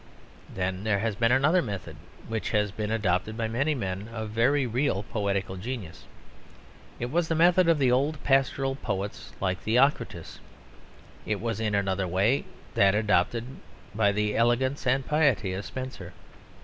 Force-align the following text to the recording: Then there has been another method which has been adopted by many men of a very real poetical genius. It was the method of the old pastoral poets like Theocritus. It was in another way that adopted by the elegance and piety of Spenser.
Then 0.51 0.83
there 0.83 0.97
has 0.97 1.15
been 1.15 1.31
another 1.31 1.61
method 1.61 1.95
which 2.27 2.49
has 2.49 2.71
been 2.71 2.89
adopted 2.89 3.37
by 3.37 3.47
many 3.47 3.75
men 3.75 4.07
of 4.07 4.21
a 4.31 4.33
very 4.33 4.65
real 4.65 5.03
poetical 5.03 5.57
genius. 5.57 6.05
It 6.99 7.11
was 7.11 7.27
the 7.27 7.35
method 7.35 7.69
of 7.69 7.77
the 7.77 7.91
old 7.91 8.23
pastoral 8.23 8.73
poets 8.73 9.31
like 9.39 9.59
Theocritus. 9.59 10.39
It 11.23 11.39
was 11.39 11.59
in 11.59 11.75
another 11.75 12.07
way 12.07 12.45
that 12.73 12.95
adopted 12.95 13.45
by 13.93 14.11
the 14.11 14.35
elegance 14.35 14.87
and 14.87 15.05
piety 15.05 15.53
of 15.53 15.65
Spenser. 15.65 16.13